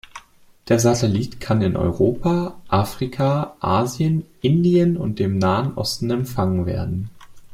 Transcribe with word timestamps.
Der 0.67 0.79
Satellit 0.79 1.39
kann 1.39 1.61
in 1.61 1.77
Europa, 1.77 2.59
Afrika, 2.67 3.55
Asien, 3.59 4.25
Indien 4.41 4.97
und 4.97 5.19
dem 5.19 5.37
Nahen 5.37 5.75
Osten 5.77 6.09
empfangen 6.09 6.65
werden. 6.65 7.11